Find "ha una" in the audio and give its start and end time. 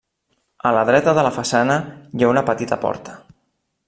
2.27-2.47